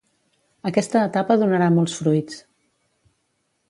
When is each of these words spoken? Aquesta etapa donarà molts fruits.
Aquesta 0.69 1.03
etapa 1.11 1.37
donarà 1.43 1.69
molts 1.77 1.97
fruits. 2.01 2.43